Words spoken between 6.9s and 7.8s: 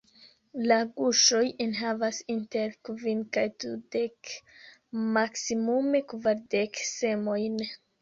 semojn.